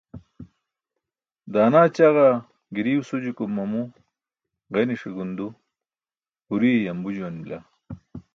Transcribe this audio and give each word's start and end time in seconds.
Daana 1.53 1.81
ćaġa 1.95 2.29
giriw 2.73 3.01
sujukum 3.07 3.51
mamu, 3.57 3.83
ġeniśe 4.73 5.09
gundu, 5.15 5.47
buriye 6.47 6.79
yambu 6.85 7.09
juwan 7.15 7.35
bila. 7.43 7.59